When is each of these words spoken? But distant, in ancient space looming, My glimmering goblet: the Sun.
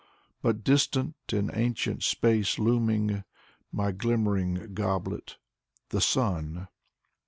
But 0.41 0.63
distant, 0.63 1.15
in 1.31 1.51
ancient 1.53 2.01
space 2.01 2.57
looming, 2.57 3.23
My 3.71 3.91
glimmering 3.91 4.73
goblet: 4.73 5.37
the 5.89 6.01
Sun. 6.01 6.67